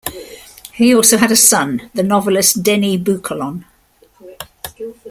He 0.73 0.95
also 0.95 1.17
had 1.17 1.29
a 1.29 1.35
son, 1.35 1.91
the 1.93 2.01
novelist 2.01 2.63
Denis 2.63 2.99
Boucolon. 3.01 3.65